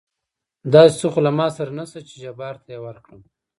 [0.73, 3.21] داسې څه خو له ما سره نشته چې جبار ته يې ورکړم.